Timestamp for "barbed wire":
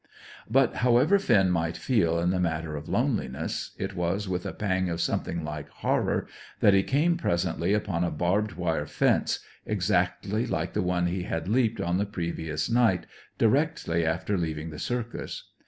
8.09-8.87